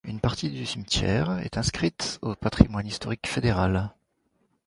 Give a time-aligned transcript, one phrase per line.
[0.03, 3.91] Une partie du cimetière est inscrite au patrimoine historique fédéral.